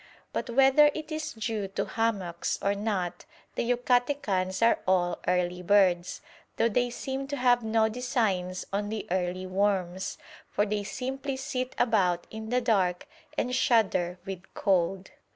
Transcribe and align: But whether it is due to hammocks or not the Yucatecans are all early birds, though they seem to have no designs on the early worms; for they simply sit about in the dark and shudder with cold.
But 0.33 0.49
whether 0.49 0.89
it 0.95 1.11
is 1.11 1.33
due 1.33 1.67
to 1.67 1.85
hammocks 1.85 2.57
or 2.59 2.73
not 2.73 3.25
the 3.53 3.61
Yucatecans 3.69 4.63
are 4.63 4.79
all 4.87 5.19
early 5.27 5.61
birds, 5.61 6.21
though 6.57 6.69
they 6.69 6.89
seem 6.89 7.27
to 7.27 7.37
have 7.37 7.61
no 7.63 7.87
designs 7.87 8.65
on 8.73 8.89
the 8.89 9.05
early 9.11 9.45
worms; 9.45 10.17
for 10.49 10.65
they 10.65 10.83
simply 10.83 11.37
sit 11.37 11.75
about 11.77 12.25
in 12.31 12.49
the 12.49 12.61
dark 12.61 13.05
and 13.37 13.53
shudder 13.53 14.17
with 14.25 14.51
cold. 14.55 15.11